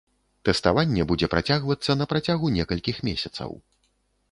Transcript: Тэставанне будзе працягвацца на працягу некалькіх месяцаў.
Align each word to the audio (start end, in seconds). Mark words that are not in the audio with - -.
Тэставанне 0.47 1.05
будзе 1.11 1.27
працягвацца 1.33 1.91
на 2.01 2.09
працягу 2.15 2.51
некалькіх 2.57 3.05
месяцаў. 3.11 3.57